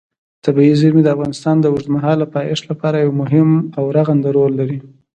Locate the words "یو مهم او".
2.97-3.83